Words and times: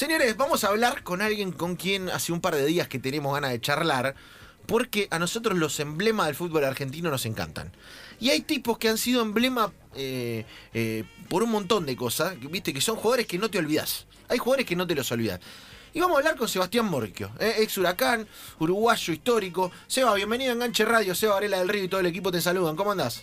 Señores, 0.00 0.34
vamos 0.38 0.64
a 0.64 0.68
hablar 0.68 1.02
con 1.02 1.20
alguien 1.20 1.52
con 1.52 1.76
quien 1.76 2.08
hace 2.08 2.32
un 2.32 2.40
par 2.40 2.54
de 2.54 2.64
días 2.64 2.88
que 2.88 2.98
tenemos 2.98 3.34
ganas 3.34 3.50
de 3.50 3.60
charlar, 3.60 4.14
porque 4.64 5.08
a 5.10 5.18
nosotros 5.18 5.58
los 5.58 5.78
emblemas 5.78 6.24
del 6.24 6.34
fútbol 6.34 6.64
argentino 6.64 7.10
nos 7.10 7.26
encantan. 7.26 7.70
Y 8.18 8.30
hay 8.30 8.40
tipos 8.40 8.78
que 8.78 8.88
han 8.88 8.96
sido 8.96 9.20
emblema 9.20 9.74
eh, 9.94 10.46
eh, 10.72 11.04
por 11.28 11.42
un 11.42 11.50
montón 11.50 11.84
de 11.84 11.96
cosas, 11.96 12.34
viste, 12.40 12.72
que 12.72 12.80
son 12.80 12.96
jugadores 12.96 13.26
que 13.26 13.36
no 13.36 13.50
te 13.50 13.58
olvidas. 13.58 14.06
Hay 14.30 14.38
jugadores 14.38 14.64
que 14.64 14.74
no 14.74 14.86
te 14.86 14.94
los 14.94 15.12
olvidas. 15.12 15.38
Y 15.92 16.00
vamos 16.00 16.16
a 16.16 16.20
hablar 16.20 16.36
con 16.36 16.48
Sebastián 16.48 16.86
Morquio, 16.86 17.30
eh, 17.38 17.56
ex 17.58 17.76
huracán, 17.76 18.26
uruguayo 18.58 19.12
histórico. 19.12 19.70
Seba, 19.86 20.14
bienvenido 20.14 20.52
a 20.52 20.54
Enganche 20.54 20.86
Radio, 20.86 21.14
Seba 21.14 21.34
Varela 21.34 21.58
del 21.58 21.68
Río 21.68 21.84
y 21.84 21.88
todo 21.88 22.00
el 22.00 22.06
equipo 22.06 22.32
te 22.32 22.40
saludan. 22.40 22.74
¿Cómo 22.74 22.92
andás? 22.92 23.22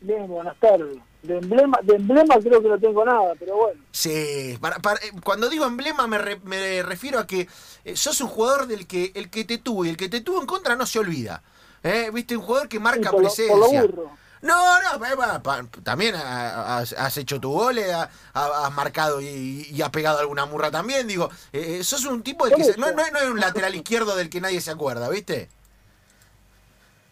Bien, 0.00 0.26
buenas 0.26 0.58
tardes. 0.58 0.98
De 1.26 1.38
emblema, 1.38 1.78
de 1.82 1.96
emblema 1.96 2.36
creo 2.38 2.62
que 2.62 2.68
no 2.68 2.78
tengo 2.78 3.04
nada, 3.04 3.34
pero 3.38 3.56
bueno. 3.56 3.80
Sí, 3.90 4.56
para, 4.60 4.78
para- 4.78 5.00
eh, 5.04 5.10
cuando 5.24 5.48
digo 5.48 5.64
emblema 5.64 6.06
me, 6.06 6.18
re- 6.18 6.40
me 6.44 6.82
refiero 6.82 7.18
a 7.18 7.26
que 7.26 7.48
eh, 7.84 7.96
sos 7.96 8.20
un 8.20 8.28
jugador 8.28 8.66
del 8.66 8.86
que 8.86 9.10
el 9.14 9.28
que 9.30 9.44
te 9.44 9.58
tuvo 9.58 9.84
y 9.84 9.88
el 9.88 9.96
que 9.96 10.08
te 10.08 10.20
tuvo 10.20 10.40
en 10.40 10.46
contra 10.46 10.76
no 10.76 10.86
se 10.86 10.98
olvida. 10.98 11.42
¿Eh? 11.82 12.10
Viste, 12.12 12.36
un 12.36 12.42
jugador 12.44 12.68
que 12.68 12.78
marca 12.80 13.10
por 13.10 13.22
lo- 13.22 13.28
presencia. 13.28 13.54
por 13.56 13.72
lo 13.74 13.86
burro. 13.86 14.10
No, 14.42 14.82
no, 14.82 15.00
pa- 15.00 15.16
pa- 15.16 15.42
pa- 15.42 15.66
también 15.82 16.14
ha- 16.14 16.78
has, 16.78 16.92
has 16.92 17.16
hecho 17.16 17.40
tu 17.40 17.50
goles, 17.50 17.90
ha- 17.92 18.08
ha- 18.34 18.66
has 18.66 18.72
marcado 18.72 19.20
y, 19.20 19.66
y 19.70 19.82
has 19.82 19.90
pegado 19.90 20.18
alguna 20.20 20.46
murra 20.46 20.70
también. 20.70 21.08
Digo, 21.08 21.30
eh, 21.52 21.78
eh, 21.80 21.84
sos 21.84 22.04
un 22.04 22.22
tipo 22.22 22.44
del 22.46 22.54
que 22.54 22.64
se- 22.64 22.76
no, 22.76 22.90
no, 22.92 23.02
no 23.12 23.18
es 23.18 23.30
un 23.30 23.40
lateral 23.40 23.74
izquierdo 23.74 24.14
del 24.14 24.28
que 24.30 24.40
nadie 24.40 24.60
se 24.60 24.70
acuerda, 24.70 25.08
¿viste? 25.08 25.48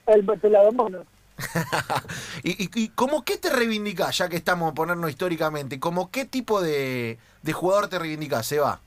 El 0.06 0.24
pelado 0.24 0.70
mono. 0.72 1.04
y, 2.42 2.64
y, 2.64 2.70
y 2.74 2.88
como 2.90 3.24
qué 3.24 3.36
te 3.38 3.50
reivindicás, 3.50 4.18
ya 4.18 4.28
que 4.28 4.36
estamos 4.36 4.70
a 4.70 4.74
ponernos 4.74 5.10
históricamente, 5.10 5.80
como 5.80 6.10
qué 6.10 6.24
tipo 6.24 6.62
de, 6.62 7.18
de 7.42 7.52
jugador 7.52 7.88
te 7.88 7.98
reivindicás, 7.98 8.46
Seba? 8.46 8.80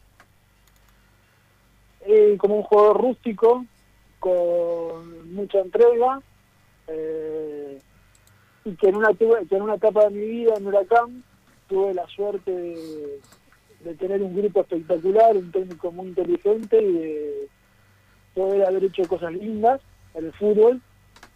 Eh, 2.01 2.37
como 2.37 2.55
un 2.55 2.63
jugador 2.63 3.01
rústico, 3.01 3.65
con 4.19 5.33
mucha 5.33 5.59
entrega, 5.59 6.21
eh, 6.87 7.81
y 8.63 8.75
que 8.75 8.89
en, 8.89 8.95
una, 8.95 9.13
que 9.13 9.55
en 9.55 9.61
una 9.61 9.75
etapa 9.75 10.05
de 10.05 10.11
mi 10.11 10.25
vida 10.25 10.53
en 10.55 10.67
Huracán 10.67 11.23
tuve 11.67 11.93
la 11.93 12.07
suerte 12.07 12.51
de, 12.51 13.19
de 13.81 13.95
tener 13.95 14.21
un 14.21 14.35
grupo 14.35 14.61
espectacular, 14.61 15.35
un 15.35 15.51
técnico 15.51 15.91
muy 15.91 16.07
inteligente 16.07 16.81
y 16.81 16.91
de 16.93 17.49
poder 18.33 18.65
haber 18.65 18.85
hecho 18.85 19.03
cosas 19.07 19.33
lindas 19.33 19.81
en 20.13 20.25
el 20.25 20.33
fútbol. 20.33 20.81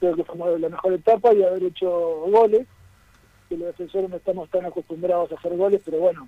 Creo 0.02 0.16
que 0.16 0.23
fue 0.23 0.59
la 0.59 0.69
mejor 0.69 0.94
etapa 0.94 1.31
y 1.31 1.44
haber 1.44 1.61
hecho 1.61 1.89
goles, 2.31 2.66
que 3.47 3.55
los 3.55 3.67
defensores 3.67 4.09
no 4.09 4.17
estamos 4.17 4.49
tan 4.49 4.66
acostumbrados 4.66 5.31
a 5.31 5.35
hacer 5.35 5.55
goles, 5.55 5.80
pero 5.85 5.99
bueno, 5.99 6.27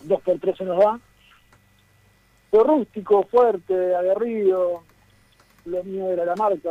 dos 0.00 0.22
por 0.22 0.38
tres 0.38 0.56
se 0.56 0.64
nos 0.64 0.78
da. 0.78 0.98
Fue 2.50 2.64
rústico, 2.64 3.24
fuerte, 3.24 3.94
aguerrido, 3.94 4.84
lo 5.66 5.84
mío 5.84 6.10
era 6.12 6.24
la 6.24 6.34
marca. 6.34 6.70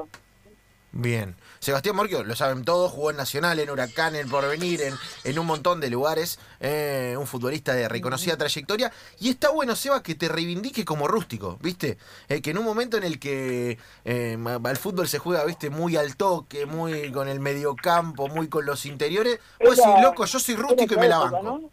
Bien. 0.94 1.36
Sebastián 1.60 1.96
Morquio, 1.96 2.24
lo 2.26 2.36
saben 2.36 2.66
todos, 2.66 2.92
jugó 2.92 3.12
en 3.12 3.18
Nacional, 3.18 3.58
en 3.60 3.70
Huracán, 3.70 4.14
en 4.16 4.30
Porvenir, 4.30 4.82
en, 4.82 4.94
en 5.24 5.40
un 5.40 5.46
montón 5.46 5.80
de 5.80 5.90
lugares. 5.90 6.38
eh, 6.60 7.16
un 7.18 7.26
futbolista 7.28 7.74
de 7.74 7.88
reconocida 7.88 8.36
trayectoria. 8.36 8.92
Y 9.20 9.30
está 9.30 9.52
bueno, 9.52 9.76
Seba, 9.76 10.04
que 10.04 10.16
te 10.16 10.28
reivindique 10.28 10.84
como 10.84 11.08
rústico, 11.08 11.58
¿viste? 11.62 11.98
Eh, 12.28 12.42
que 12.42 12.52
en 12.52 12.58
un 12.58 12.66
momento 12.66 12.98
en 12.98 13.04
el 13.04 13.20
que 13.20 13.78
eh, 14.04 14.38
el 14.66 14.78
fútbol 14.78 15.08
se 15.08 15.20
juega, 15.20 15.46
¿viste? 15.46 15.70
Muy 15.70 15.96
al 15.96 16.18
toque, 16.18 16.66
muy 16.66 17.10
con 17.12 17.30
el 17.30 17.40
mediocampo, 17.40 18.28
muy 18.28 18.50
con 18.50 18.66
los 18.66 18.86
interiores. 18.86 19.40
Vos 19.64 19.78
Era- 19.80 19.88
decís, 19.88 20.04
loco, 20.04 20.26
yo 20.26 20.40
soy 20.40 20.56
rústico 20.56 20.96
y 20.96 20.98
me 20.98 21.08
la 21.08 21.20
banco. 21.20 21.38
época, 21.38 21.52
¿no? 21.52 21.70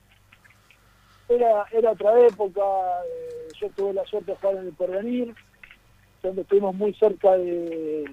Era, 1.28 1.64
era 1.72 1.90
otra 1.90 2.18
época, 2.26 2.60
eh, 2.60 3.48
yo 3.60 3.68
tuve 3.76 3.92
la 3.94 4.04
suerte 4.06 4.30
de 4.30 4.36
jugar 4.38 4.56
en 4.58 4.66
el 4.68 4.72
Porvenir, 4.74 5.34
donde 6.22 6.42
estuvimos 6.42 6.74
muy 6.74 6.94
cerca 6.94 7.32
de, 7.32 8.04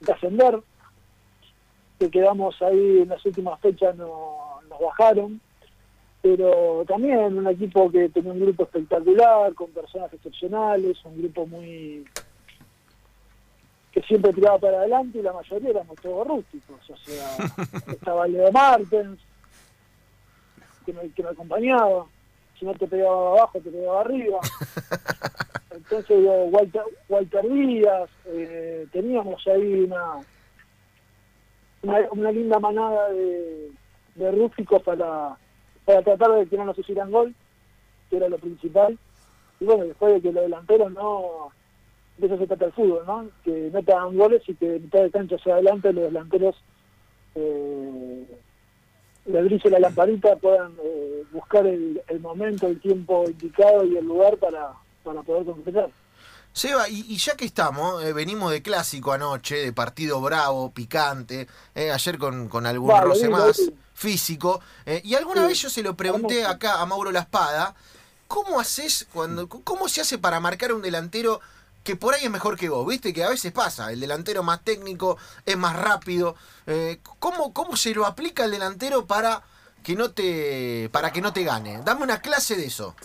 de 0.00 0.12
ascender, 0.12 0.60
que 1.98 2.10
quedamos 2.10 2.60
ahí 2.62 3.00
en 3.02 3.08
las 3.08 3.24
últimas 3.24 3.60
fechas, 3.60 3.96
no, 3.96 4.60
nos 4.68 4.80
bajaron, 4.80 5.40
pero 6.22 6.84
también 6.86 7.38
un 7.38 7.46
equipo 7.46 7.90
que 7.90 8.08
tenía 8.08 8.32
un 8.32 8.40
grupo 8.40 8.64
espectacular, 8.64 9.54
con 9.54 9.70
personas 9.70 10.12
excepcionales, 10.12 10.98
un 11.04 11.18
grupo 11.18 11.46
muy 11.46 12.04
que 13.92 14.02
siempre 14.02 14.30
tiraba 14.34 14.58
para 14.58 14.78
adelante 14.80 15.18
y 15.18 15.22
la 15.22 15.32
mayoría 15.32 15.70
éramos 15.70 15.96
todos 16.02 16.26
rústicos, 16.26 16.78
o 16.90 16.96
sea, 16.98 17.36
estaba 17.92 18.26
Leo 18.26 18.52
Martens, 18.52 19.18
que 20.84 20.92
me, 20.92 21.08
que 21.12 21.22
me 21.22 21.30
acompañaba, 21.30 22.04
si 22.58 22.66
no 22.66 22.74
te 22.74 22.86
pegaba 22.86 23.30
abajo, 23.30 23.58
te 23.60 23.70
pegaba 23.70 24.02
arriba. 24.02 24.38
Entonces, 25.76 26.18
digo, 26.18 26.44
Walter, 26.46 26.82
Walter 27.08 27.48
Díaz, 27.48 28.10
eh, 28.26 28.86
teníamos 28.92 29.46
ahí 29.46 29.82
una, 29.82 30.20
una, 32.12 32.32
linda 32.32 32.58
manada 32.58 33.10
de, 33.10 33.70
de 34.14 34.30
rústicos 34.32 34.82
para, 34.82 35.36
para 35.84 36.02
tratar 36.02 36.32
de 36.32 36.46
que 36.46 36.56
no 36.56 36.64
nos 36.64 36.78
hicieran 36.78 37.10
gol, 37.10 37.34
que 38.08 38.16
era 38.16 38.28
lo 38.28 38.38
principal. 38.38 38.98
Y 39.60 39.64
bueno, 39.64 39.84
después 39.84 40.14
de 40.14 40.20
que 40.22 40.32
los 40.32 40.44
delanteros 40.44 40.92
no, 40.92 41.50
de 42.16 42.26
eso 42.26 42.38
se 42.38 42.46
trata 42.46 42.66
el 42.66 42.72
fútbol, 42.72 43.04
¿no? 43.06 43.28
Que 43.44 43.70
no 43.72 43.82
te 43.82 43.92
hagan 43.92 44.16
goles 44.16 44.42
y 44.48 44.54
que 44.54 44.78
mitad 44.80 45.02
de 45.02 45.10
cancha 45.10 45.36
hacia 45.36 45.54
adelante 45.54 45.92
los 45.92 46.04
delanteros 46.04 46.56
eh, 47.34 48.26
le 49.26 49.42
brille 49.42 49.70
la 49.70 49.80
lamparita, 49.80 50.36
puedan 50.36 50.72
eh, 50.82 51.22
buscar 51.32 51.66
el 51.66 52.00
momento, 52.20 52.66
el 52.66 52.80
tiempo 52.80 53.24
indicado 53.26 53.84
y 53.84 53.96
el 53.96 54.06
lugar 54.06 54.36
para, 54.38 54.72
para 55.06 55.22
poder. 55.22 55.46
Seba, 56.52 56.88
y, 56.88 57.04
y 57.08 57.16
ya 57.18 57.36
que 57.36 57.44
estamos, 57.44 58.02
eh, 58.02 58.12
venimos 58.14 58.50
de 58.50 58.62
clásico 58.62 59.12
anoche, 59.12 59.56
de 59.56 59.72
partido 59.72 60.20
bravo, 60.20 60.72
picante, 60.72 61.46
eh, 61.74 61.90
ayer 61.92 62.18
con, 62.18 62.48
con 62.48 62.66
algún 62.66 62.88
Vale, 62.88 63.06
roce 63.06 63.28
bien, 63.28 63.32
más 63.32 63.56
bien. 63.58 63.78
físico, 63.94 64.60
eh, 64.86 65.02
y 65.04 65.14
alguna 65.14 65.42
Sí, 65.42 65.48
vez 65.48 65.60
yo 65.60 65.70
se 65.70 65.82
lo 65.82 65.96
pregunté 65.96 66.46
acá 66.46 66.80
a 66.80 66.86
Mauro 66.86 67.12
La 67.12 67.20
Espada, 67.20 67.74
¿cómo 68.26 68.58
haces 68.58 69.06
cuando, 69.12 69.48
cómo 69.48 69.88
se 69.88 70.00
hace 70.00 70.16
para 70.18 70.40
marcar 70.40 70.70
a 70.70 70.74
un 70.74 70.82
delantero 70.82 71.40
que 71.84 71.94
por 71.94 72.14
ahí 72.14 72.24
es 72.24 72.30
mejor 72.30 72.56
que 72.56 72.70
vos? 72.70 72.86
Viste 72.86 73.12
que 73.12 73.22
a 73.22 73.28
veces 73.28 73.52
pasa, 73.52 73.92
el 73.92 74.00
delantero 74.00 74.42
más 74.42 74.62
técnico 74.64 75.18
es 75.44 75.56
más 75.58 75.76
rápido, 75.76 76.36
¿cómo, 77.18 77.52
¿cómo 77.52 77.76
se 77.76 77.94
lo 77.94 78.06
aplica 78.06 78.44
el 78.44 78.50
delantero 78.50 79.06
para 79.06 79.42
que 79.84 79.94
no 79.94 80.10
te, 80.10 80.88
para 80.90 81.12
que 81.12 81.20
no 81.20 81.32
te 81.34 81.44
gane? 81.44 81.82
Dame 81.84 82.02
una 82.02 82.20
clase 82.20 82.56
de 82.56 82.66
eso. 82.66 82.96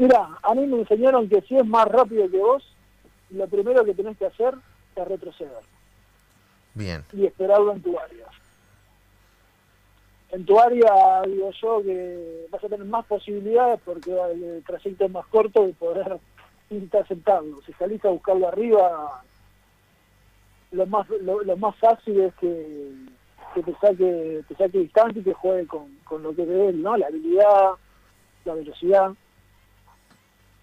Mira, 0.00 0.30
a 0.42 0.54
mí 0.54 0.66
me 0.66 0.78
enseñaron 0.78 1.28
que 1.28 1.42
si 1.42 1.58
es 1.58 1.66
más 1.66 1.84
rápido 1.86 2.30
que 2.30 2.38
vos, 2.38 2.64
lo 3.28 3.46
primero 3.48 3.84
que 3.84 3.92
tenés 3.92 4.16
que 4.16 4.24
hacer 4.24 4.54
es 4.96 5.06
retroceder 5.06 5.60
Bien. 6.72 7.04
y 7.12 7.26
esperarlo 7.26 7.72
en 7.72 7.82
tu 7.82 7.98
área. 7.98 8.24
En 10.30 10.46
tu 10.46 10.58
área, 10.58 11.20
digo 11.26 11.50
yo, 11.50 11.82
que 11.82 12.46
vas 12.50 12.64
a 12.64 12.68
tener 12.68 12.86
más 12.86 13.04
posibilidades 13.04 13.78
porque 13.84 14.10
el 14.10 14.64
trayecto 14.66 15.04
es 15.04 15.10
más 15.10 15.26
corto 15.26 15.66
de 15.66 15.74
poder 15.74 16.18
interceptarlo. 16.70 17.60
Si 17.66 17.74
salís 17.74 18.02
a 18.06 18.08
buscarlo 18.08 18.48
arriba, 18.48 19.22
lo 20.72 20.86
más 20.86 21.10
lo, 21.10 21.42
lo 21.42 21.56
más 21.58 21.76
fácil 21.76 22.20
es 22.20 22.34
que, 22.36 22.90
que 23.54 23.62
te 23.62 23.74
saque 23.74 24.44
te 24.48 24.54
saque 24.54 24.78
distancia 24.78 25.20
y 25.20 25.24
que 25.24 25.34
juegue 25.34 25.66
con, 25.66 25.94
con 26.04 26.22
lo 26.22 26.34
que 26.34 26.46
ve 26.46 26.68
él, 26.68 26.80
¿no? 26.80 26.96
La 26.96 27.08
habilidad, 27.08 27.72
la 28.46 28.54
velocidad. 28.54 29.12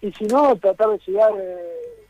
Y 0.00 0.12
si 0.12 0.24
no, 0.26 0.54
tratar 0.56 0.90
de 0.90 0.98
llegar 1.06 1.32
eh, 1.38 2.06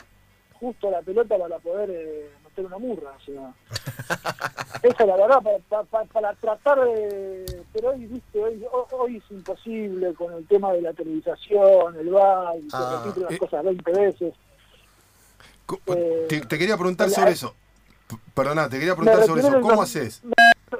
justo 0.60 0.88
a 0.88 0.90
la 0.92 1.02
pelota 1.02 1.38
para 1.38 1.58
poder 1.58 1.90
eh, 1.90 2.30
meter 2.44 2.66
una 2.66 2.78
murra. 2.78 3.12
O 3.16 3.20
sea, 3.24 3.52
esa 4.82 5.02
es 5.02 5.06
la 5.06 5.16
verdad, 5.16 5.42
para, 5.68 5.84
para- 6.06 6.34
tratar 6.34 6.80
de... 6.84 7.62
Pero 7.72 7.90
hoy, 7.90 8.06
viste, 8.06 8.42
hoy, 8.42 8.62
ho- 8.70 8.86
hoy 8.92 9.16
es 9.16 9.30
imposible 9.30 10.12
con 10.14 10.32
el 10.34 10.46
tema 10.46 10.72
de 10.72 10.82
la 10.82 10.92
televisación, 10.92 11.96
el 11.98 12.10
bar, 12.10 12.56
y 12.58 12.68
Ah, 12.72 13.04
las 13.16 13.32
eh. 13.32 13.38
cosas 13.38 13.64
20 13.64 13.90
veces. 13.92 14.34
Eh, 15.86 16.26
te, 16.28 16.40
te 16.42 16.58
quería 16.58 16.76
preguntar 16.76 17.08
la- 17.08 17.14
sobre 17.14 17.32
eso. 17.32 17.54
P- 18.08 18.16
Perdona, 18.34 18.68
te 18.68 18.78
quería 18.78 18.94
preguntar 18.96 19.24
sobre 19.26 19.40
eso. 19.42 19.60
¿Cómo 19.60 19.82
haces? 19.82 20.22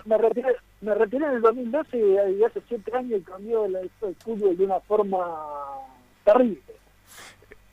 Me 0.05 0.19
retiré, 0.19 0.57
me 0.83 0.95
retiré 0.95 1.27
en 1.27 1.33
el 1.33 1.41
2012 1.43 1.97
y, 1.99 2.39
y 2.39 2.45
hace 2.45 2.61
7 2.69 2.97
años 2.97 3.23
cambió 3.25 3.65
el, 3.65 3.77
el 3.77 4.15
fútbol 4.17 4.57
de 4.57 4.65
una 4.65 4.81
forma 4.81 5.19
terrible. 6.25 6.61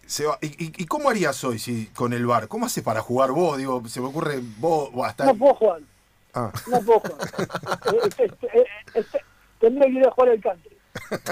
Seba, 0.05 0.37
¿y, 0.41 0.47
y, 0.47 0.73
y 0.77 0.85
cómo 0.85 1.09
harías 1.09 1.43
hoy 1.43 1.59
si, 1.59 1.87
con 1.87 2.13
el 2.13 2.25
bar? 2.25 2.47
¿Cómo 2.47 2.65
haces 2.67 2.83
para 2.83 3.01
jugar 3.01 3.31
vos? 3.31 3.57
Digo, 3.57 3.81
se 3.87 4.01
me 4.01 4.07
ocurre 4.07 4.39
vos 4.59 4.89
o 4.93 5.03
hasta. 5.03 5.25
No 5.25 5.35
puedo 5.35 5.55
jugar. 5.55 5.81
Ah, 6.33 6.51
No 6.67 6.81
puedo 6.81 6.99
jugar. 6.99 7.29
Eh, 7.93 8.09
este, 8.17 8.47
eh, 8.59 8.65
este, 8.93 9.21
tendría 9.59 9.85
que 9.85 9.93
ir 9.99 10.07
a 10.07 10.11
jugar 10.11 10.29
al 10.31 10.41
country. 10.41 10.77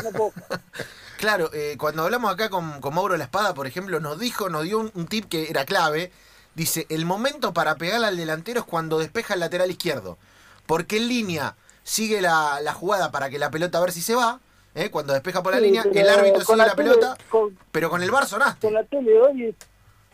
No 0.03 0.11
puedo 0.11 0.31
jugar. 0.31 0.61
Claro, 1.17 1.49
eh, 1.53 1.77
cuando 1.79 2.03
hablamos 2.03 2.33
acá 2.33 2.49
con, 2.49 2.81
con 2.81 2.93
Mauro 2.95 3.15
La 3.15 3.23
Espada, 3.23 3.53
por 3.53 3.65
ejemplo, 3.65 4.01
nos 4.01 4.19
dijo, 4.19 4.49
nos 4.49 4.63
dio 4.63 4.79
un, 4.79 4.91
un 4.93 5.07
tip 5.07 5.29
que 5.29 5.49
era 5.49 5.63
clave. 5.63 6.11
Dice, 6.53 6.85
el 6.89 7.05
momento 7.05 7.53
para 7.53 7.75
pegarle 7.75 8.07
al 8.07 8.17
delantero 8.17 8.59
es 8.59 8.65
cuando 8.65 8.99
despeja 8.99 9.35
el 9.35 9.39
lateral 9.39 9.71
izquierdo. 9.71 10.17
Porque 10.65 10.97
en 10.97 11.07
línea 11.07 11.55
sigue 11.83 12.19
la, 12.19 12.59
la 12.61 12.73
jugada 12.73 13.09
para 13.11 13.29
que 13.29 13.39
la 13.39 13.51
pelota 13.51 13.77
a 13.77 13.81
ver 13.81 13.93
si 13.93 14.01
se 14.01 14.15
va. 14.15 14.41
¿Eh? 14.75 14.89
cuando 14.91 15.13
despeja 15.13 15.41
por 15.43 15.51
la 15.53 15.59
Sí, 15.59 15.65
línea, 15.65 15.83
el 15.83 16.09
árbitro 16.09 16.41
sigue 16.41 16.57
la, 16.57 16.65
tele- 16.65 16.75
pelota, 16.75 17.17
con- 17.29 17.57
pero 17.71 17.89
con 17.89 18.01
el 18.03 18.11
bar 18.11 18.25
sonaste. 18.25 18.67
con 18.67 18.73
la 18.73 18.83
tele 18.83 19.21
hoy 19.21 19.43
es- 19.45 19.55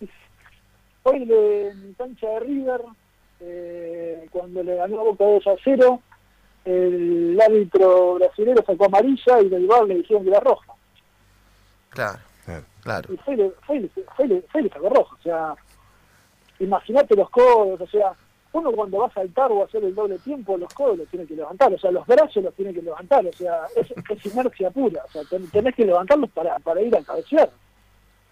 es- 0.02 0.10
hoy 1.04 1.26
le- 1.26 1.70
en 1.70 1.94
cancha 1.94 2.28
de 2.28 2.40
River 2.42 2.82
eh, 3.42 4.28
cuando 4.32 4.62
le 4.64 4.76
ganó 4.76 5.00
a 5.00 5.04
Boca 5.04 5.24
2 5.24 5.48
a 5.48 5.56
0 5.64 6.02
el 6.66 7.40
árbitro 7.42 8.16
brasileño 8.16 8.62
sacó 8.68 8.86
amarilla 8.86 9.40
y 9.42 9.48
del 9.50 9.66
bar 9.66 9.86
le 9.86 9.96
dijeron 9.96 10.24
que 10.24 10.30
era 10.30 10.40
roja 10.42 10.74
Claro, 11.90 12.20
Claro. 12.84 13.14
y 13.14 13.18
fue 13.18 13.34
y 13.34 13.38
le, 13.38 13.50
fue 13.66 13.90
fue 14.16 14.42
fue 14.52 14.62
y 14.62 14.64
le 14.66 14.70
sacó 14.70 14.90
roja 14.90 15.16
o 15.16 15.22
sea 15.24 15.56
imagínate 16.60 17.16
los 17.16 17.30
codos 17.30 17.80
o 17.80 17.88
sea 17.88 18.12
uno 18.54 18.72
cuando 18.72 18.98
va 19.00 19.08
a 19.08 19.14
saltar 19.14 19.52
o 19.52 19.62
a 19.62 19.66
hacer 19.66 19.84
el 19.84 19.94
doble 19.94 20.18
tiempo 20.20 20.58
los 20.58 20.74
codos 20.74 20.98
los 20.98 21.08
tiene 21.10 21.26
que 21.28 21.36
levantar 21.36 21.72
o 21.74 21.78
sea 21.78 21.92
los 21.92 22.06
brazos 22.08 22.44
los 22.44 22.54
tiene 22.56 22.74
que 22.74 22.82
levantar 22.82 23.26
o 23.26 23.32
sea 23.34 23.62
es, 23.76 23.88
es 23.92 24.26
inercia 24.34 24.72
pura 24.72 25.04
o 25.06 25.12
sea 25.12 25.22
ten- 25.30 25.48
tenés 25.50 25.76
que 25.76 25.86
levantarlos 25.86 26.30
para, 26.32 26.58
para 26.60 26.82
ir 26.82 26.96
a 26.96 27.02
cabecear 27.04 27.50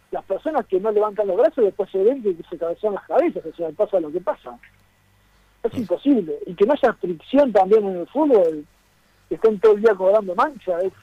las 0.09 0.23
personas 0.25 0.65
que 0.65 0.79
no 0.79 0.89
levantan 0.91 1.27
los 1.27 1.37
brazos 1.37 1.65
después 1.65 1.89
se 1.91 2.01
ven 2.01 2.23
que 2.23 2.35
se 2.49 2.57
cabecean 2.57 2.93
las 2.93 3.05
cabezas, 3.05 3.45
o 3.45 3.53
sea, 3.55 3.69
pasa 3.71 3.99
lo 3.99 4.09
que 4.09 4.21
pasa. 4.21 4.57
Es 5.63 5.73
imposible. 5.77 6.33
Y 6.45 6.55
que 6.55 6.65
no 6.65 6.71
haya 6.73 6.93
fricción 6.93 7.51
también 7.51 7.85
en 7.85 7.97
el 7.97 8.07
fútbol, 8.07 8.65
que 9.27 9.35
estén 9.35 9.59
todo 9.59 9.73
el 9.73 9.81
día 9.81 9.93
cobrando 9.95 10.33
mancha, 10.33 10.79
es, 10.79 10.93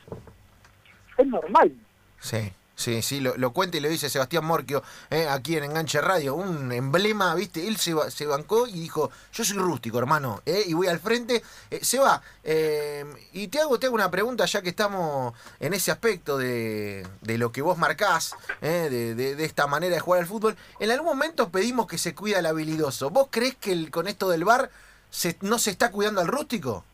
es 1.18 1.26
normal. 1.26 1.70
Sí, 2.18 2.50
sí, 2.76 3.02
sí, 3.02 3.20
lo, 3.20 3.36
lo 3.36 3.52
cuenta 3.52 3.76
y 3.76 3.80
lo 3.80 3.88
dice 3.88 4.10
Sebastián 4.10 4.44
Morquio 4.44 4.82
eh, 5.10 5.26
aquí 5.28 5.56
en 5.56 5.64
Enganche 5.64 6.00
Radio, 6.00 6.34
un 6.34 6.72
emblema, 6.72 7.34
¿viste? 7.34 7.66
Él 7.68 7.76
se, 7.76 7.94
se 8.10 8.26
bancó 8.26 8.66
y 8.66 8.72
dijo, 8.72 9.10
yo 9.32 9.44
soy 9.44 9.56
rústico, 9.58 9.98
hermano, 9.98 10.42
eh, 10.46 10.64
y 10.66 10.74
voy 10.74 10.88
al 10.88 10.98
frente. 11.00 11.42
Eh, 11.70 11.80
Seba, 11.82 12.20
eh, 12.42 13.04
y 13.32 13.48
te 13.48 13.60
hago, 13.60 13.78
te 13.78 13.86
hago 13.86 13.94
una 13.94 14.10
pregunta 14.10 14.44
ya 14.46 14.62
que 14.62 14.70
estamos 14.70 15.32
en 15.60 15.74
ese 15.74 15.90
aspecto 15.90 16.36
de, 16.38 17.06
de 17.20 17.38
lo 17.38 17.52
que 17.52 17.62
vos 17.62 17.78
marcás, 17.78 18.34
eh, 18.60 18.88
de, 18.90 19.14
de- 19.14 19.36
de 19.36 19.44
esta 19.44 19.66
manera 19.66 19.94
de 19.94 20.00
jugar 20.00 20.20
al 20.20 20.26
fútbol. 20.26 20.56
En 20.80 20.90
algún 20.90 21.06
momento 21.06 21.50
pedimos 21.50 21.86
que 21.86 21.98
se 21.98 22.14
cuida 22.14 22.38
al 22.38 22.46
habilidoso. 22.46 23.10
¿Vos 23.10 23.28
crees 23.30 23.54
que 23.56 23.72
el- 23.72 23.90
con 23.90 24.08
esto 24.08 24.28
del 24.28 24.44
bar 24.44 24.70
se, 25.10 25.36
no 25.40 25.58
se 25.58 25.70
está 25.70 25.90
cuidando 25.90 26.20
al 26.20 26.28
rústico? 26.28 26.84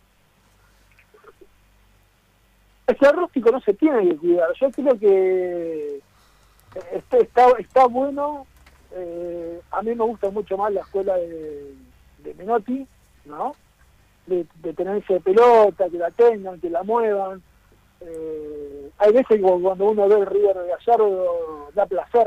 Es 2.91 2.97
que 2.97 3.13
rústico 3.13 3.53
no 3.53 3.61
se 3.61 3.75
tiene 3.75 4.09
que 4.09 4.17
cuidar. 4.17 4.49
Yo 4.61 4.69
creo 4.73 4.99
que 4.99 6.01
está, 6.93 7.19
está, 7.19 7.47
está 7.59 7.87
bueno. 7.87 8.47
eh, 8.93 9.61
a 9.71 9.81
mí 9.83 9.95
me 9.95 10.05
gusta 10.05 10.29
mucho 10.31 10.57
más 10.57 10.73
la 10.73 10.81
escuela 10.81 11.15
de, 11.17 11.73
Menotti, 12.37 12.85
¿no? 13.27 13.55
De, 14.27 14.45
de 14.63 14.73
de 14.73 15.21
pelota, 15.21 15.89
que 15.89 15.99
la 15.99 16.11
tengan, 16.11 16.61
que 16.61 16.69
la 16.69 16.83
muevan. 16.83 17.41
Eh, 18.01 18.91
hay 18.99 19.13
veces 19.13 19.41
cuando 19.41 19.85
uno 19.85 20.09
ve 20.09 20.17
el 20.17 20.27
River 20.27 20.57
de 20.59 20.69
Gallardo 20.71 21.71
da 21.73 21.87
placer 21.87 22.27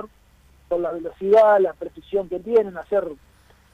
por 0.70 0.80
la 0.80 0.92
velocidad, 0.92 1.60
la 1.60 1.74
precisión 1.74 2.30
que 2.30 2.40
tienen, 2.40 2.78
hacer 2.78 3.06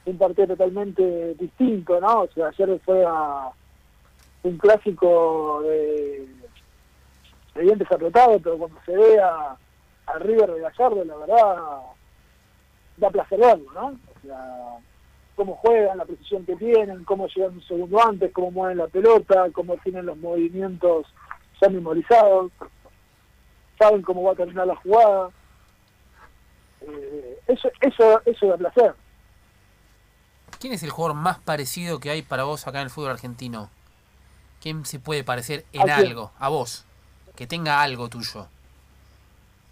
un 0.06 0.18
partido 0.18 0.48
totalmente 0.48 1.34
distinto, 1.34 2.00
¿no? 2.00 2.22
O 2.22 2.28
sea, 2.34 2.48
ayer 2.48 2.80
fue 2.84 3.04
a 3.06 3.50
un 4.42 4.58
clásico 4.58 5.60
de, 5.62 6.39
de 7.54 7.62
dientes 7.62 7.90
apretados, 7.90 8.40
pero 8.42 8.58
cuando 8.58 8.80
se 8.84 8.96
ve 8.96 9.20
a, 9.20 9.56
a 10.06 10.18
River 10.18 10.52
de 10.52 10.60
Gallardo, 10.60 11.04
la 11.04 11.16
verdad, 11.16 11.56
da 12.96 13.10
placer 13.10 13.40
verlo, 13.40 13.72
¿no? 13.72 13.86
O 13.88 14.20
sea, 14.22 14.78
cómo 15.36 15.56
juegan, 15.56 15.98
la 15.98 16.04
precisión 16.04 16.44
que 16.44 16.56
tienen, 16.56 17.04
cómo 17.04 17.26
llegan 17.28 17.54
un 17.54 17.62
segundo 17.62 18.02
antes, 18.02 18.32
cómo 18.32 18.50
mueven 18.50 18.78
la 18.78 18.88
pelota, 18.88 19.46
cómo 19.52 19.76
tienen 19.78 20.06
los 20.06 20.18
movimientos 20.18 21.06
ya 21.60 21.68
memorizados, 21.68 22.52
saben 23.78 24.02
cómo 24.02 24.22
va 24.22 24.32
a 24.32 24.36
terminar 24.36 24.66
la 24.66 24.76
jugada. 24.76 25.30
Eh, 26.82 27.40
eso, 27.46 27.70
eso, 27.80 28.22
eso 28.24 28.46
da 28.46 28.56
placer. 28.56 28.94
¿Quién 30.58 30.74
es 30.74 30.82
el 30.82 30.90
jugador 30.90 31.16
más 31.16 31.38
parecido 31.38 32.00
que 32.00 32.10
hay 32.10 32.20
para 32.20 32.44
vos 32.44 32.66
acá 32.66 32.80
en 32.80 32.84
el 32.84 32.90
fútbol 32.90 33.12
argentino? 33.12 33.70
¿Quién 34.60 34.84
se 34.84 34.98
puede 34.98 35.24
parecer 35.24 35.64
en 35.72 35.88
algo? 35.88 36.32
A 36.38 36.50
vos. 36.50 36.84
Que 37.40 37.46
tenga 37.46 37.80
algo 37.80 38.06
tuyo. 38.10 38.46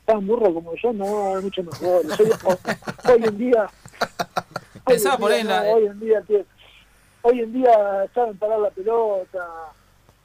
tan 0.06 0.26
burro 0.26 0.54
como 0.54 0.74
yo, 0.82 0.90
no, 0.94 1.36
hay 1.36 1.42
mucho 1.42 1.62
mejor. 1.62 2.16
Soy- 2.16 2.30
hoy 3.12 3.24
en 3.24 3.36
día. 3.36 3.66
hoy 3.66 4.82
Pensaba 4.86 5.16
en 5.16 5.20
por 5.20 5.28
día 5.28 5.36
ahí 5.36 5.40
en 5.42 5.48
la- 5.48 5.62
no, 5.64 5.68
hoy 5.72 5.84
en 5.86 6.00
día, 6.00 6.22
tío, 6.22 6.44
hoy 7.20 7.40
en 7.40 7.52
día 7.52 8.06
saben 8.14 8.38
parar 8.38 8.58
la 8.60 8.70
pelota, 8.70 9.46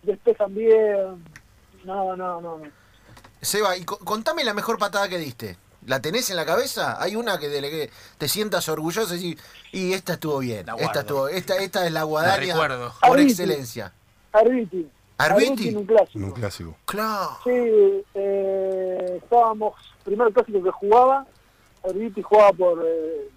despejan 0.04 0.56
bien. 0.56 1.22
No, 1.84 2.16
no, 2.16 2.40
no. 2.40 2.60
no. 2.60 2.62
Seba, 3.42 3.76
y 3.76 3.84
co- 3.84 3.98
contame 3.98 4.46
la 4.46 4.54
mejor 4.54 4.78
patada 4.80 5.10
que 5.10 5.18
diste. 5.18 5.58
¿La 5.86 6.00
tenés 6.02 6.30
en 6.30 6.38
la 6.38 6.46
cabeza? 6.46 6.96
Hay 7.04 7.18
una 7.18 7.38
que, 7.40 7.50
de 7.50 7.60
la 7.60 7.70
que 7.70 7.92
te 8.18 8.30
sientas 8.30 8.70
orgulloso 8.70 9.16
y 9.16 9.18
decís, 9.34 9.44
y 9.74 9.92
esta 9.92 10.14
estuvo 10.14 10.40
bien, 10.40 10.66
esta 10.80 11.02
estuvo, 11.02 11.28
esta, 11.28 11.58
esta 11.58 11.86
es 11.86 11.92
la 11.92 12.04
guadaña 12.04 12.56
por 13.06 13.20
excelencia. 13.20 13.92
Arbiti. 14.32 14.88
¿Arbiti? 15.18 15.70
en 15.70 15.78
un 15.78 15.86
clásico. 15.86 16.18
En 16.20 16.24
un 16.26 16.32
clásico. 16.32 16.76
Claro. 16.86 17.30
Sí, 17.44 18.04
eh, 18.16 19.20
estábamos, 19.24 19.74
primer 20.04 20.32
clásico 20.34 20.64
que 20.64 20.72
jugaba, 20.72 21.26
Arbiti 21.84 22.22
jugaba 22.22 22.52
por, 22.54 22.84
eh, 22.86 23.30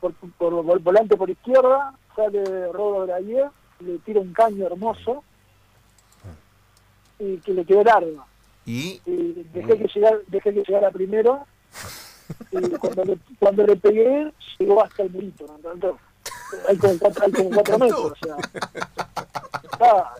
por, 0.00 0.12
por, 0.14 0.64
por 0.64 0.78
volante 0.80 1.16
por 1.16 1.28
izquierda, 1.30 1.94
sale 2.14 2.72
Rodo 2.72 3.06
Grayer, 3.06 3.48
le 3.80 3.98
tira 3.98 4.20
un 4.20 4.32
caño 4.32 4.66
hermoso 4.66 5.24
y 7.18 7.38
que 7.38 7.52
le 7.52 7.64
quedó 7.64 7.82
largo. 7.84 8.24
Y 8.66 9.00
Y 9.04 9.46
dejé 9.52 9.78
que 9.78 9.88
llegara, 9.94 10.18
dejé 10.28 10.54
que 10.54 10.62
llegara 10.62 10.90
primero 10.90 11.46
y 12.50 12.70
cuando 12.76 13.04
le, 13.04 13.18
cuando 13.38 13.66
le 13.66 13.76
pegué 13.76 14.32
llegó 14.58 14.82
hasta 14.82 15.02
el 15.02 15.10
murito, 15.10 15.46
¿no? 15.62 15.98
Hay 16.68 16.76
como 16.78 16.98
cuatro, 16.98 17.24
hay 17.24 17.32
como 17.32 17.50
cuatro 17.50 17.78
Me 17.78 17.86
encantó. 17.88 18.04
metros, 18.10 18.18
o 18.22 19.76
sea. 19.76 20.14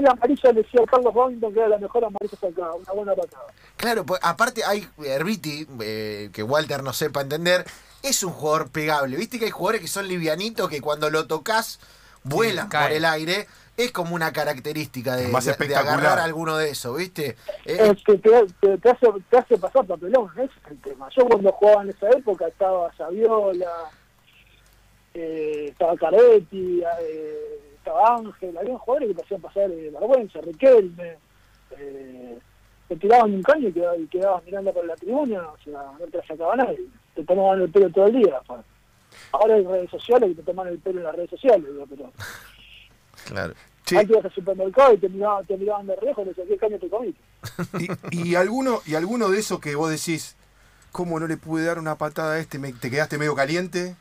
El 0.00 0.08
amarilla 0.08 0.52
le 0.52 0.62
decía 0.62 0.80
Carlos 0.90 1.12
Robinson 1.14 1.52
que 1.52 1.58
era 1.60 1.68
la 1.68 1.78
mejor 1.78 2.04
amarilla 2.04 2.36
sacada, 2.40 2.74
una 2.74 2.92
buena 2.92 3.14
patada. 3.14 3.46
claro, 3.76 4.04
pues, 4.06 4.20
aparte 4.22 4.64
hay 4.64 4.88
Herbiti, 5.04 5.66
eh, 5.82 6.30
que 6.32 6.42
Walter 6.42 6.82
no 6.82 6.92
sepa 6.92 7.20
entender, 7.20 7.64
es 8.02 8.22
un 8.22 8.32
jugador 8.32 8.70
pegable. 8.70 9.16
Viste 9.16 9.38
que 9.38 9.44
hay 9.46 9.50
jugadores 9.50 9.82
que 9.82 9.88
son 9.88 10.08
livianitos 10.08 10.68
que 10.70 10.80
cuando 10.80 11.10
lo 11.10 11.26
tocas 11.26 11.78
vuelan 12.24 12.68
cae. 12.68 12.88
por 12.88 12.96
el 12.96 13.04
aire. 13.04 13.46
Es 13.76 13.92
como 13.92 14.14
una 14.14 14.30
característica 14.30 15.16
de, 15.16 15.28
Más 15.28 15.46
de- 15.46 15.74
agarrar 15.74 16.18
alguno 16.18 16.56
de 16.58 16.68
esos, 16.70 16.94
¿viste? 16.96 17.36
Eh, 17.64 17.92
Es 17.94 18.04
que 18.04 18.18
te, 18.18 18.30
te, 18.60 18.76
te 18.76 18.90
hace, 18.90 19.06
te 19.30 19.38
hace 19.38 19.56
pasar 19.56 19.86
papelón, 19.86 20.28
ese 20.34 20.44
es 20.44 20.70
el 20.72 20.80
tema. 20.82 21.08
Yo 21.16 21.24
cuando 21.24 21.50
jugaba 21.52 21.82
en 21.84 21.90
esa 21.90 22.10
época 22.10 22.46
estaba 22.48 22.92
Saviola, 22.96 23.72
eh, 25.14 25.68
estaba 25.70 25.96
Caretti, 25.96 26.82
eh, 27.02 27.69
estaba 27.90 28.16
Ángel, 28.16 28.56
había 28.58 28.78
jugadores 28.78 29.08
que 29.08 29.14
te 29.14 29.22
hacían 29.22 29.40
pasar 29.40 29.70
eh, 29.70 29.90
vergüenza, 29.92 30.40
Riquelme, 30.40 31.16
eh, 31.72 32.38
te 32.88 32.96
tiraban 32.96 33.34
un 33.34 33.42
caño 33.42 33.68
y 33.68 33.72
quedabas, 33.72 33.98
y 34.00 34.06
quedabas 34.06 34.44
mirando 34.44 34.72
por 34.72 34.84
la 34.84 34.96
tribuna, 34.96 35.48
o 35.48 35.58
sea, 35.64 35.92
no 35.98 36.06
te 36.10 36.18
la 36.18 36.26
sacaba 36.26 36.56
nadie, 36.56 36.80
te 37.14 37.24
tomaban 37.24 37.60
el 37.62 37.70
pelo 37.70 37.90
todo 37.90 38.06
el 38.06 38.14
día. 38.14 38.40
pues. 38.46 38.60
Ahora 39.32 39.54
hay 39.54 39.64
redes 39.64 39.90
sociales 39.90 40.30
que 40.30 40.36
te 40.36 40.42
toman 40.42 40.68
el 40.68 40.78
pelo 40.78 40.98
en 40.98 41.04
las 41.04 41.14
redes 41.16 41.30
sociales, 41.30 41.66
digo, 41.66 41.84
pero 41.88 42.12
claro. 43.26 43.54
Che, 43.84 43.96
antes 43.96 44.10
ibas 44.10 44.24
al 44.24 44.32
supermercado 44.34 44.92
y 44.94 44.98
te 44.98 45.08
miraban, 45.08 45.44
te 45.46 45.56
miraban 45.56 45.86
de 45.86 45.96
reojo 45.96 46.22
y 46.22 46.24
le 46.26 46.30
decías, 46.30 46.48
¿qué 46.48 46.56
caño 46.58 46.78
te 46.78 46.88
comiste? 46.88 47.20
y, 48.10 48.30
y 48.30 48.34
alguno, 48.34 48.80
y 48.86 48.94
alguno 48.94 49.28
de 49.30 49.38
esos 49.38 49.58
que 49.60 49.74
vos 49.74 49.90
decís, 49.90 50.36
¿cómo 50.92 51.18
no 51.18 51.26
le 51.26 51.36
pude 51.36 51.64
dar 51.64 51.78
una 51.78 51.96
patada 51.96 52.34
a 52.34 52.38
este? 52.38 52.58
Me- 52.58 52.72
¿Te 52.72 52.90
quedaste 52.90 53.18
medio 53.18 53.34
caliente? 53.34 53.96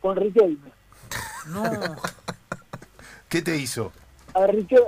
Con 0.00 0.16
Riquelme. 0.16 0.70
No. 1.48 1.96
¿Qué 3.28 3.42
te 3.42 3.56
hizo? 3.56 3.92
a, 4.36 4.46
Riquel, 4.46 4.82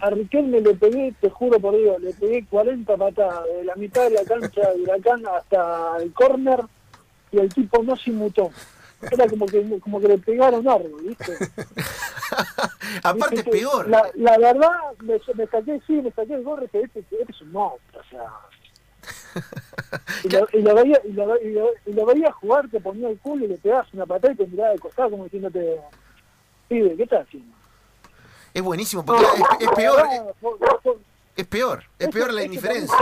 a 0.00 0.10
Riquelme 0.10 0.60
le 0.60 0.74
pegué, 0.74 1.14
te 1.20 1.28
juro 1.30 1.58
por 1.58 1.76
Dios, 1.76 2.00
le 2.00 2.12
pegué 2.14 2.46
40 2.46 2.96
patadas, 2.96 3.44
de 3.44 3.64
la 3.64 3.74
mitad 3.74 4.04
de 4.04 4.10
la 4.10 4.24
cancha 4.24 4.72
de 4.72 4.82
Huracán 4.82 5.22
hasta 5.26 5.96
el 5.98 6.12
córner, 6.12 6.60
y 7.32 7.38
el 7.38 7.52
tipo 7.52 7.82
no 7.82 7.96
se 7.96 8.10
inmutó. 8.10 8.50
Era 9.10 9.26
como 9.26 9.44
que, 9.46 9.80
como 9.80 10.00
que 10.00 10.08
le 10.08 10.18
pegaron 10.18 10.66
algo, 10.66 10.96
¿viste? 10.98 11.36
Aparte 13.02 13.36
es 13.36 13.44
peor. 13.44 13.88
La, 13.88 14.08
la 14.14 14.38
verdad, 14.38 14.70
me, 15.02 15.20
me 15.34 15.46
saqué, 15.46 15.80
sí, 15.86 16.00
me 16.00 16.10
saqué 16.12 16.34
el 16.34 16.42
gorro 16.42 16.66
que 16.68 16.80
este, 16.80 17.00
este 17.00 17.16
es 17.28 17.40
un 17.42 17.52
monstruo, 17.52 18.00
o 18.00 18.04
sea... 18.08 18.24
Y 20.24 20.28
lo, 20.28 20.48
y 20.52 20.62
lo 20.62 20.74
veía, 20.74 21.00
y, 21.04 21.12
lo, 21.12 21.40
y, 21.40 21.52
lo, 21.52 21.68
y 21.86 21.92
lo 21.92 22.06
veía 22.06 22.32
jugar, 22.32 22.68
te 22.68 22.80
ponía 22.80 23.08
el 23.08 23.18
culo 23.18 23.44
y 23.44 23.48
le 23.48 23.58
pegabas 23.58 23.92
una 23.92 24.06
patada 24.06 24.32
y 24.32 24.36
te 24.36 24.46
miraba 24.46 24.70
de 24.70 24.78
costado 24.78 25.10
como 25.10 25.24
diciéndote, 25.24 25.80
pibe, 26.68 26.96
¿qué 26.96 27.02
estás 27.02 27.26
haciendo? 27.26 27.54
Es 28.54 28.62
buenísimo 28.62 29.04
porque 29.04 29.24
es, 29.24 29.68
es 29.68 29.70
peor, 29.72 30.06
es, 31.36 31.46
peor, 31.46 31.84
es 31.98 32.08
peor 32.08 32.32
la 32.32 32.44
indiferencia. 32.44 32.96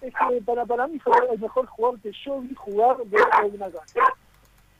Es 0.00 0.14
que 0.14 0.40
para, 0.42 0.64
para 0.64 0.86
mí 0.86 0.98
fue 0.98 1.12
el 1.30 1.38
mejor 1.38 1.66
jugador 1.66 2.00
que 2.00 2.10
yo 2.24 2.40
vi 2.40 2.54
jugar 2.54 2.96
dentro 3.04 3.42
de 3.42 3.56
una 3.56 3.70
cancha. 3.70 4.00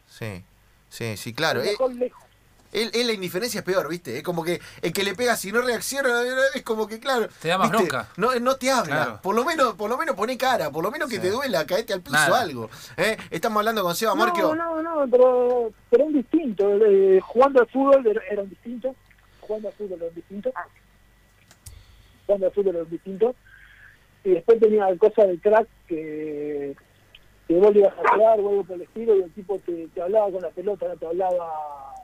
Sí, 0.07 0.43
sí, 0.89 1.17
sí, 1.19 1.35
claro. 1.35 1.61
el 1.61 1.69
Eh, 1.69 1.71
mejor 1.73 1.95
lejos. 1.95 2.25
Él, 2.73 2.91
él 2.95 3.07
la 3.09 3.13
indiferencia 3.13 3.59
es 3.61 3.65
peor, 3.65 3.89
¿viste? 3.89 4.17
Es 4.19 4.23
como 4.23 4.45
que 4.45 4.61
el 4.83 4.93
que 4.93 5.03
le 5.03 5.15
pega 5.15 5.37
si 5.37 5.51
no 5.51 5.61
reacciona, 5.61 6.11
es 6.55 6.63
como 6.63 6.87
que, 6.87 7.01
claro. 7.01 7.29
Te 7.43 7.49
da 7.49 7.59
más 7.59 7.71
¿viste? 7.71 7.87
bronca. 7.87 8.09
No, 8.17 8.35
no 8.39 8.57
te 8.57 8.71
habla. 8.71 8.97
Claro. 8.97 9.21
Por 9.23 9.35
lo 9.35 9.45
menos, 9.45 9.75
por 9.75 9.91
lo 9.91 9.97
menos 9.99 10.15
pone 10.15 10.39
cara, 10.39 10.71
por 10.71 10.85
lo 10.85 10.91
menos 10.91 11.09
que 11.09 11.17
Sí. 11.17 11.23
te 11.23 11.31
duela, 11.31 11.67
caete 11.67 11.93
al 11.93 12.01
piso 12.03 12.15
Nada. 12.15 12.41
algo. 12.41 12.71
¿eh? 12.97 13.17
Estamos 13.31 13.59
hablando 13.61 13.83
con 13.83 13.95
Seba. 13.97 14.15
No, 14.15 14.55
no, 14.55 14.83
no, 14.83 15.07
pero, 15.11 15.73
pero 15.91 16.05
es 16.09 16.15
distinto. 16.15 16.77
eh, 16.87 17.21
jugando 17.21 17.61
al 17.61 17.69
fútbol 17.69 18.07
era, 18.07 18.23
era 18.31 18.43
un 18.43 18.51
distinto. 18.51 18.95
Jugando 19.41 19.69
al 19.69 19.75
fútbol 19.75 19.99
era 19.99 20.07
un 20.09 20.15
distinto. 20.15 20.53
Jugando 22.27 22.47
al 22.47 22.53
fútbol 22.53 22.75
era 22.77 22.85
un 22.85 22.91
distinto. 22.91 23.35
Y 24.25 24.31
después 24.31 24.61
tenía 24.61 24.87
cosas 24.99 25.27
del 25.29 25.41
crack 25.41 25.67
que, 25.89 26.77
que 27.49 27.55
vos 27.55 27.73
le 27.73 27.81
ibas 27.81 27.93
a 27.95 27.97
jugar 28.13 28.21
o 28.21 28.49
algo 28.51 28.65
por 28.65 28.77
el 28.77 28.83
estilo 28.83 29.17
y 29.17 29.23
el 29.23 29.33
tipo 29.33 29.59
te, 29.65 29.89
te 29.89 30.03
hablaba 30.03 30.31
con 30.31 30.43
la 30.43 30.51
pelota, 30.51 30.87
no 30.89 30.97
te 30.97 31.07
hablaba 31.07 31.95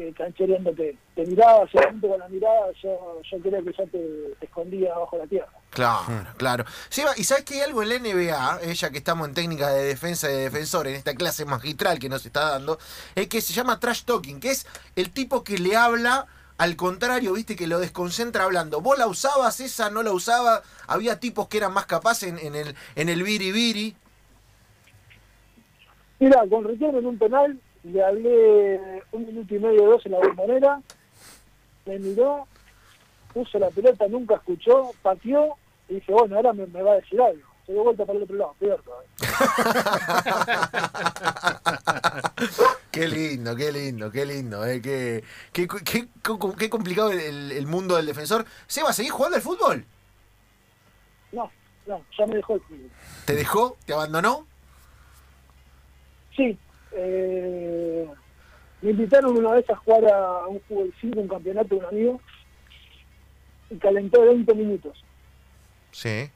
eh, 0.00 0.12
canchereándote. 0.16 0.96
Te 1.14 1.26
miraba 1.26 1.68
solamente 1.70 2.08
con 2.08 2.18
la 2.18 2.28
mirada, 2.28 2.72
yo, 2.82 3.20
yo 3.22 3.38
creo 3.40 3.64
que 3.64 3.72
ya 3.72 3.86
te, 3.86 3.98
te 4.38 4.46
escondía 4.46 4.96
bajo 4.96 5.18
la 5.18 5.26
tierra. 5.26 5.48
Claro, 5.70 6.26
claro. 6.36 6.64
Seba, 6.88 7.12
¿y 7.16 7.24
sabes 7.24 7.44
que 7.44 7.54
hay 7.54 7.60
algo 7.60 7.82
en 7.82 7.88
la 7.90 7.98
NBA, 7.98 8.60
eh, 8.62 8.74
ya 8.74 8.90
que 8.90 8.98
estamos 8.98 9.28
en 9.28 9.34
técnica 9.34 9.70
de 9.70 9.84
defensa 9.84 10.30
y 10.30 10.34
de 10.34 10.42
defensor, 10.42 10.88
en 10.88 10.94
esta 10.94 11.14
clase 11.14 11.44
magistral 11.44 11.98
que 11.98 12.08
nos 12.08 12.24
está 12.24 12.50
dando, 12.50 12.78
es 13.14 13.28
que 13.28 13.40
se 13.40 13.52
llama 13.52 13.78
trash 13.78 14.04
talking, 14.04 14.40
que 14.40 14.50
es 14.50 14.66
el 14.96 15.10
tipo 15.12 15.44
que 15.44 15.58
le 15.58 15.76
habla 15.76 16.26
al 16.58 16.76
contrario, 16.76 17.32
viste, 17.32 17.56
que 17.56 17.66
lo 17.66 17.78
desconcentra 17.78 18.44
hablando. 18.44 18.82
¿Vos 18.82 18.98
la 18.98 19.06
usabas 19.06 19.60
esa, 19.60 19.88
no 19.88 20.02
la 20.02 20.12
usabas? 20.12 20.60
Había 20.86 21.18
tipos 21.18 21.48
que 21.48 21.56
eran 21.56 21.72
más 21.72 21.86
capaces 21.86 22.28
en, 22.28 22.38
en 22.38 22.54
el 22.54 22.74
en 22.96 23.08
el 23.08 23.22
biri 23.22 23.50
biri. 23.50 23.96
Mira, 26.18 26.42
con 26.50 26.64
Riquelme 26.64 26.98
en 26.98 27.06
un 27.06 27.18
penal, 27.18 27.58
le 27.84 28.04
hablé 28.04 29.02
un 29.12 29.26
minuto 29.26 29.54
y 29.54 29.58
medio, 29.58 29.86
dos 29.90 30.04
en 30.06 30.12
la 30.12 30.18
bombonera, 30.18 30.80
me 31.86 31.98
miró, 31.98 32.46
puso 33.32 33.58
la 33.58 33.70
pelota, 33.70 34.06
nunca 34.08 34.34
escuchó, 34.36 34.90
pateó 35.02 35.54
y 35.88 35.94
dije, 35.94 36.12
bueno, 36.12 36.36
ahora 36.36 36.52
me, 36.52 36.66
me 36.66 36.82
va 36.82 36.92
a 36.92 36.96
decir 36.96 37.20
algo. 37.20 37.48
Se 37.66 37.72
dio 37.72 37.84
vuelta 37.84 38.04
para 38.04 38.18
el 38.18 38.24
otro 38.24 38.36
lado, 38.36 38.54
peor 38.58 38.82
todavía. 38.82 39.10
Qué 42.90 43.06
lindo, 43.06 43.54
qué 43.54 43.70
lindo, 43.70 44.10
qué 44.10 44.26
lindo. 44.26 44.66
eh, 44.66 44.82
qué, 44.82 45.22
qué, 45.52 45.68
qué- 45.68 46.68
complicado 46.70 47.12
el, 47.12 47.52
el 47.52 47.66
mundo 47.66 47.96
del 47.96 48.06
defensor. 48.06 48.44
Seba, 48.66 48.92
¿seguís 48.92 49.12
jugando 49.12 49.36
al 49.36 49.42
fútbol? 49.42 49.84
No, 51.32 51.50
no, 51.86 52.04
ya 52.18 52.26
me 52.26 52.34
dejó 52.36 52.54
el 52.54 52.60
fútbol. 52.62 52.90
¿Te 53.26 53.34
dejó? 53.36 53.76
¿Te 53.86 53.92
abandonó? 53.94 54.46
Sí, 56.36 56.58
eh, 56.92 58.08
me 58.82 58.90
invitaron 58.90 59.36
una 59.36 59.52
vez 59.52 59.68
a 59.70 59.76
jugar 59.76 60.04
a 60.06 60.46
un 60.46 60.60
fútbol 60.62 60.92
5, 61.00 61.20
un 61.20 61.28
campeonato 61.28 61.68
de 61.68 61.76
un 61.76 61.84
amigo, 61.86 62.20
y 63.70 63.76
calenté 63.76 64.18
20 64.18 64.54
minutos. 64.54 65.04
Sí. 65.92 66.30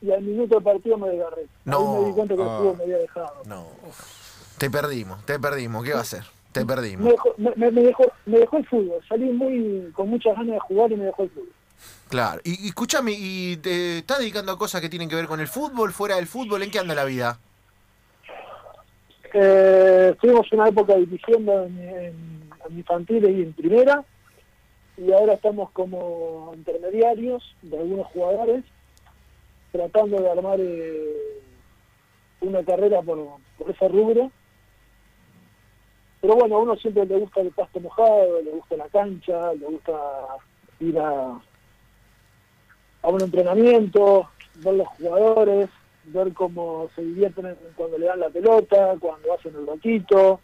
Y 0.00 0.10
al 0.10 0.22
minuto 0.22 0.56
del 0.56 0.64
partido 0.64 0.98
me 0.98 1.10
desgarré. 1.10 1.46
No. 1.64 1.78
Ahí 1.96 2.00
me 2.02 2.06
di 2.08 2.12
cuenta 2.14 2.34
que 2.34 2.42
el 2.42 2.48
Ah. 2.48 2.58
fútbol 2.58 2.76
me 2.78 2.82
había 2.84 2.98
dejado. 2.98 3.42
No. 3.46 3.66
Te 4.58 4.70
perdimos, 4.70 5.24
te 5.26 5.38
perdimos. 5.38 5.84
¿Qué 5.84 5.92
va 5.92 5.98
a 5.98 6.02
hacer? 6.02 6.24
Te 6.52 6.66
perdimos. 6.66 7.04
me 7.04 7.10
dejó, 7.12 7.34
me, 7.38 7.50
me- 7.56 7.70
me 7.70 7.82
dejó, 7.82 8.04
me 8.26 8.38
dejó 8.38 8.56
el 8.58 8.66
fútbol. 8.66 9.00
Salí 9.08 9.24
muy 9.30 9.90
con 9.94 10.08
muchas 10.10 10.34
ganas 10.36 10.52
de 10.54 10.60
jugar 10.60 10.92
y 10.92 10.96
me 10.96 11.04
dejó 11.06 11.22
el 11.22 11.30
fútbol. 11.30 11.52
Claro. 12.08 12.40
Y, 12.44 12.64
y 12.64 12.68
escúchame, 12.68 13.12
¿y 13.16 13.56
te 13.56 13.98
estás 13.98 14.18
dedicando 14.18 14.52
a 14.52 14.58
cosas 14.58 14.80
que 14.80 14.88
tienen 14.88 15.08
que 15.08 15.16
ver 15.16 15.26
con 15.26 15.40
el 15.40 15.48
fútbol, 15.48 15.92
fuera 15.92 16.16
del 16.16 16.26
fútbol? 16.26 16.62
¿En 16.62 16.70
qué 16.70 16.78
anda 16.78 16.94
la 16.94 17.04
vida? 17.04 17.38
Eh, 19.34 20.10
estuvimos 20.12 20.52
una 20.52 20.68
época 20.68 20.94
dirigiendo 20.96 21.64
en, 21.64 21.78
en, 21.78 22.50
en 22.68 22.78
infantiles 22.78 23.30
y 23.30 23.42
en 23.42 23.52
primera 23.54 24.04
y 24.96 25.10
ahora 25.10 25.34
estamos 25.34 25.70
como 25.70 26.52
intermediarios 26.54 27.56
de 27.62 27.78
algunos 27.78 28.06
jugadores 28.08 28.64
tratando 29.72 30.20
de 30.20 30.30
armar 30.30 30.58
eh, 30.60 31.40
una 32.42 32.62
carrera 32.62 33.00
por, 33.00 33.18
por 33.56 33.70
ese 33.70 33.88
rubro. 33.88 34.30
Pero 36.20 36.36
bueno, 36.36 36.56
a 36.56 36.58
uno 36.60 36.76
siempre 36.76 37.06
le 37.06 37.18
gusta 37.18 37.40
el 37.40 37.50
pasto 37.50 37.80
mojado, 37.80 38.42
le 38.42 38.50
gusta 38.50 38.76
la 38.76 38.88
cancha, 38.88 39.54
le 39.54 39.66
gusta 39.66 39.92
ir 40.78 40.98
a, 40.98 41.40
a 43.02 43.08
un 43.08 43.22
entrenamiento, 43.22 44.28
ver 44.56 44.74
los 44.74 44.88
jugadores, 44.88 45.68
ver 46.04 46.32
cómo 46.32 46.88
se 46.94 47.02
divierten 47.02 47.56
cuando 47.76 47.98
le 47.98 48.06
dan 48.06 48.20
la 48.20 48.30
pelota, 48.30 48.96
cuando 49.00 49.34
hacen 49.34 49.54
el 49.54 49.66
ratito, 49.66 50.40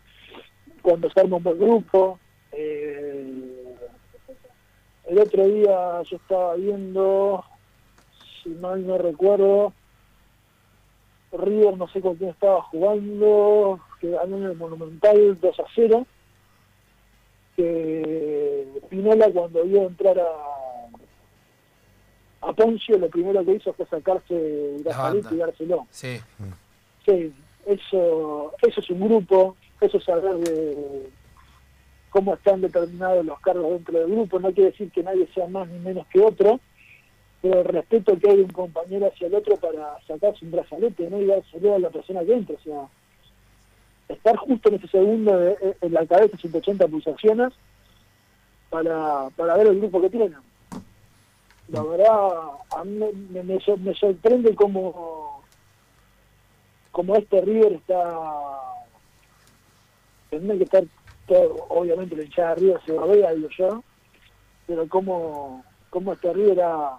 cuando 0.82 1.10
se 1.10 1.20
arma 1.20 1.36
un 1.36 1.42
buen 1.42 1.58
grupo. 1.58 2.18
Eh, 2.52 3.74
el 5.06 5.18
otro 5.18 5.46
día 5.46 6.02
yo 6.02 6.16
estaba 6.16 6.54
viendo, 6.54 7.44
si 8.42 8.50
mal 8.50 8.86
no 8.86 8.98
recuerdo, 8.98 9.72
River 11.32 11.76
no 11.76 11.88
sé 11.88 12.00
con 12.00 12.16
quién 12.16 12.30
estaba 12.30 12.62
jugando, 12.62 13.80
que 14.00 14.10
ganó 14.10 14.36
en 14.38 14.44
el 14.44 14.56
Monumental 14.56 15.38
2 15.40 15.60
a 15.60 15.64
0, 15.74 16.06
que 17.56 18.66
Pinola 18.88 19.30
cuando 19.30 19.64
vio 19.64 19.82
entrar 19.82 20.18
a 20.18 20.57
a 22.40 22.52
Poncio 22.52 22.98
lo 22.98 23.08
primero 23.08 23.44
que 23.44 23.54
hizo 23.54 23.72
fue 23.72 23.86
sacarse 23.86 24.76
el 24.76 24.82
banda. 24.84 25.28
y 25.32 25.36
dárselo. 25.36 25.86
Sí. 25.90 26.18
Sí, 27.04 27.32
eso, 27.66 28.52
eso 28.62 28.80
es 28.80 28.90
un 28.90 29.00
grupo, 29.00 29.56
eso 29.80 29.98
es 29.98 30.04
saber 30.04 30.36
de 30.36 31.08
cómo 32.10 32.34
están 32.34 32.60
determinados 32.60 33.24
los 33.24 33.40
cargos 33.40 33.70
dentro 33.72 33.98
del 33.98 34.10
grupo. 34.10 34.38
No 34.40 34.52
quiere 34.52 34.70
decir 34.70 34.90
que 34.90 35.02
nadie 35.02 35.26
sea 35.34 35.46
más 35.48 35.68
ni 35.68 35.78
menos 35.78 36.06
que 36.08 36.20
otro, 36.20 36.60
pero 37.42 37.60
el 37.60 37.64
respeto 37.66 38.18
que 38.18 38.30
hay 38.30 38.36
de 38.38 38.42
un 38.44 38.50
compañero 38.50 39.06
hacia 39.08 39.26
el 39.26 39.34
otro 39.34 39.56
para 39.56 39.96
sacarse 40.06 40.44
un 40.44 40.50
brazalete 40.52 41.08
¿no? 41.10 41.20
y 41.20 41.26
dárselo 41.26 41.74
a 41.74 41.78
la 41.78 41.90
persona 41.90 42.24
que 42.24 42.34
entra. 42.34 42.56
O 42.56 42.60
sea, 42.60 42.88
estar 44.08 44.36
justo 44.36 44.68
en 44.70 44.74
ese 44.76 44.88
segundo 44.88 45.38
de- 45.38 45.56
de- 45.56 45.76
en 45.82 45.92
la 45.92 46.06
cabeza 46.06 46.36
180 46.36 46.88
pulsaciones 46.88 47.52
para, 48.70 49.28
para 49.36 49.56
ver 49.56 49.66
el 49.68 49.78
grupo 49.78 50.00
que 50.00 50.10
tienen. 50.10 50.34
La 51.68 51.82
verdad, 51.82 52.30
a 52.70 52.84
mí 52.84 52.92
me, 52.98 53.12
me- 53.12 53.42
me 53.42 53.60
sor- 53.60 53.78
me 53.80 53.94
sorprende 53.94 54.54
cómo 54.54 55.42
como 56.92 57.14
este 57.16 57.40
River 57.42 57.72
está 57.74 58.18
tendría 60.30 60.58
que 60.58 60.64
estar 60.64 60.84
todo, 61.26 61.66
obviamente 61.68 62.16
la 62.16 62.24
hinchada 62.24 62.54
de 62.54 62.60
River 62.60 62.80
se 62.84 62.92
va 62.92 63.02
a 63.04 63.06
ver, 63.06 63.36
digo 63.36 63.48
yo 63.56 63.84
pero 64.66 64.88
como 64.88 65.64
como 65.90 66.12
este 66.14 66.32
River 66.32 66.62
ha, 66.62 66.98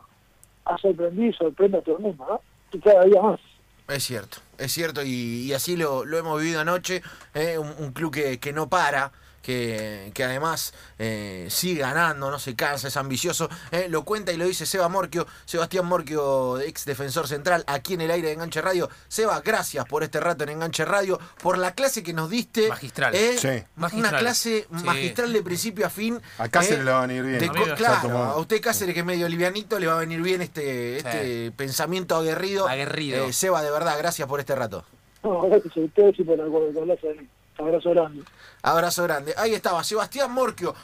sorprendido 0.82 1.30
y 1.30 1.34
sorprende 1.34 1.78
a 1.80 1.82
todo 1.82 1.98
el 1.98 2.04
mundo 2.04 2.26
¿no? 2.30 2.42
y 2.72 2.80
cada 2.80 3.04
día 3.06 3.22
más 3.22 3.40
Es 3.88 4.04
cierto, 4.04 4.38
es 4.58 4.72
cierto, 4.72 5.02
y, 5.04 5.48
y 5.48 5.54
así 5.54 5.76
lo, 5.76 6.06
lo 6.06 6.18
hemos 6.18 6.40
vivido 6.40 6.62
anoche, 6.62 7.02
¿eh? 7.34 7.58
un, 7.58 7.74
un 7.80 7.92
club 7.92 8.14
que, 8.14 8.40
que 8.40 8.54
no 8.54 8.70
para, 8.70 9.12
que, 9.42 10.12
que 10.14 10.24
además 10.24 10.74
eh, 10.98 11.48
sigue 11.50 11.82
ganando, 11.82 12.30
no 12.32 12.40
se 12.40 12.56
cansa, 12.56 12.88
es 12.88 12.98
ambicioso, 12.98 13.50
¿eh? 13.72 13.88
lo 13.90 14.04
cuenta 14.04 14.32
y 14.32 14.38
lo 14.38 14.46
dice 14.46 14.66
Seba 14.66 14.90
Morquio, 14.90 15.26
Sebastián 15.46 15.86
Morquio, 15.86 16.60
ex 16.60 16.86
defensor 16.86 17.28
central, 17.28 17.64
aquí 17.68 17.94
en 17.94 18.02
el 18.02 18.12
aire 18.12 18.28
de 18.28 18.34
Enganche 18.34 18.62
Radio. 18.62 18.90
Seba, 19.08 19.42
gracias 19.42 19.86
por 19.86 20.04
este 20.04 20.20
rato 20.20 20.44
en 20.44 20.50
Enganche 20.50 20.86
Radio, 20.86 21.20
por 21.42 21.58
la 21.58 21.74
clase 21.74 22.04
que 22.04 22.14
nos 22.14 22.30
diste. 22.30 22.70
Magistral. 22.70 23.16
¿eh? 23.16 23.38
Sí. 23.38 23.48
Una 23.48 23.64
Magistral. 23.76 24.20
clase 24.20 24.40
Sí. 24.70 24.84
magistral 24.86 25.34
de 25.34 25.42
principio 25.44 25.86
a 25.86 25.90
fin. 25.90 26.20
A 26.38 26.48
Cáceres 26.50 26.80
¿eh? 26.80 26.84
le 26.84 26.92
va 26.92 27.04
a 27.04 27.08
venir 27.08 27.24
bien. 27.24 27.40
De 27.40 27.50
claro, 27.76 28.18
a 28.18 28.38
usted 28.38 28.62
Cáceres 28.62 28.94
que 28.94 29.02
es 29.02 29.06
medio 29.06 29.28
livianito 29.30 29.80
le 29.80 29.88
va 29.88 29.94
a 29.94 30.00
venir 30.00 30.22
bien 30.22 30.42
este, 30.42 30.98
este 30.98 31.52
pensamiento 31.52 32.16
aguerrido. 32.16 32.68
Aguerrido. 32.68 33.26
Eh, 33.26 33.34
Seba, 33.34 33.62
de 33.62 33.72
verdad, 33.72 33.98
gracias 33.98 34.28
por 34.28 34.40
este 34.40 34.56
rato. 34.56 34.84
no, 35.24 35.42
gracias 35.50 35.76
a 35.76 35.80
ustedes 35.80 36.20
y 36.20 36.24
por 36.24 36.38
mí 36.38 37.30
abrazo 37.60 37.90
grande 37.92 38.24
Abrazo 38.62 39.04
grande. 39.04 39.34
Ahí 39.38 39.54
estaba 39.54 39.84
Sebastián 39.84 40.32
Morquio, 40.32 40.76